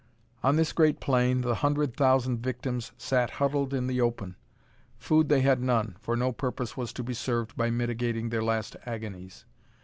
On 0.41 0.55
this 0.55 0.73
great 0.73 0.99
plain 0.99 1.41
the 1.41 1.53
hundred 1.53 1.95
thousand 1.95 2.39
victims 2.41 2.91
sat 2.97 3.29
huddled 3.37 3.71
in 3.71 3.85
the 3.85 4.01
open. 4.01 4.35
Food 4.97 5.29
they 5.29 5.41
had 5.41 5.61
none, 5.61 5.95
for 5.99 6.15
no 6.15 6.31
purpose 6.31 6.75
was 6.75 6.91
to 6.93 7.03
be 7.03 7.13
served 7.13 7.55
by 7.55 7.69
mitigating 7.69 8.29
their 8.29 8.41
last 8.43 8.75
agonies. 8.87 9.45